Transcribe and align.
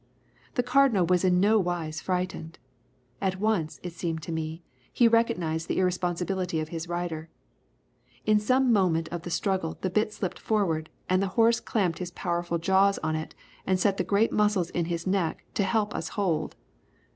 The 0.55 0.63
Cardinal 0.63 1.05
was 1.05 1.23
in 1.23 1.39
no 1.39 1.59
wise 1.59 2.01
frightened. 2.01 2.57
At 3.21 3.39
once, 3.39 3.79
it 3.83 3.93
seemed 3.93 4.23
to 4.23 4.31
me, 4.31 4.63
he 4.91 5.07
recognised 5.07 5.67
the 5.67 5.77
irresponsibility 5.77 6.59
of 6.59 6.69
his 6.69 6.87
rider. 6.89 7.29
In 8.25 8.39
some 8.39 8.73
moment 8.73 9.09
of 9.09 9.21
the 9.21 9.29
struggle 9.29 9.77
the 9.81 9.91
bit 9.91 10.11
slipped 10.11 10.39
forward, 10.39 10.89
and 11.07 11.21
the 11.21 11.27
horse 11.37 11.59
clamped 11.59 11.99
his 11.99 12.09
powerful 12.09 12.57
jaws 12.57 12.97
on 13.03 13.15
it 13.15 13.35
and 13.63 13.79
set 13.79 13.97
the 13.97 14.03
great 14.03 14.31
muscles 14.33 14.71
in 14.71 14.85
his 14.85 15.05
neck 15.05 15.45
to 15.53 15.61
help 15.63 15.93
us 15.93 16.09
hold. 16.17 16.55